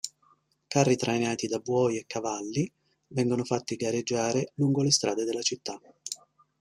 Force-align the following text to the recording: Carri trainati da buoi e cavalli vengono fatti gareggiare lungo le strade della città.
Carri 0.67 0.95
trainati 0.95 1.45
da 1.47 1.59
buoi 1.59 1.97
e 1.97 2.05
cavalli 2.07 2.67
vengono 3.09 3.43
fatti 3.43 3.75
gareggiare 3.75 4.53
lungo 4.55 4.81
le 4.81 4.89
strade 4.91 5.25
della 5.25 5.43
città. 5.43 5.79